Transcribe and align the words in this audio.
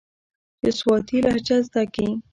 چې 0.61 0.69
سواتي 0.79 1.17
لهجه 1.25 1.57
زده 1.67 1.83
کي. 1.93 2.07